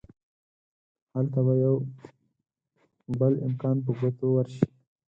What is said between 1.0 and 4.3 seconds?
هلته به يو بل امکان په ګوتو